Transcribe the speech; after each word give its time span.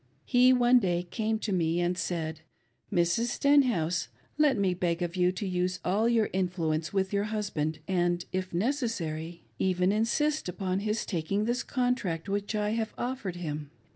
He 0.25 0.51
one 0.51 0.79
day 0.79 1.03
came 1.11 1.37
to 1.37 1.53
me 1.53 1.79
and 1.79 1.95
said," 1.95 2.39
Mrs. 2.91 3.25
Stenhouse, 3.25 4.07
let 4.35 4.57
me 4.57 4.73
beg 4.73 5.03
of 5.03 5.15
you 5.15 5.31
to 5.33 5.45
use 5.47 5.79
all 5.85 6.09
your 6.09 6.31
influence 6.33 6.91
with 6.91 7.13
your 7.13 7.25
hus 7.25 7.51
band, 7.51 7.77
and, 7.87 8.25
if 8.33 8.51
necessary, 8.51 9.43
even 9.59 9.91
insist 9.91 10.49
upon 10.49 10.79
his 10.79 11.05
taking 11.05 11.45
this 11.45 11.61
con 11.61 11.93
tract 11.93 12.27
which 12.27 12.55
I 12.55 12.71
have 12.71 12.95
offered 12.97 13.35
him. 13.35 13.69